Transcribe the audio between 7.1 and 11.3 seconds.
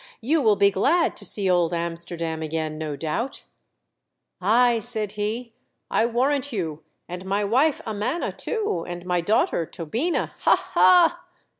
my wife, Amana, too, and my daughter, Tobina, Ha! ha!"